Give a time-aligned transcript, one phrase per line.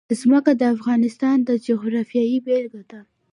[0.19, 2.99] ځمکه د افغانستان د جغرافیې بېلګه ده.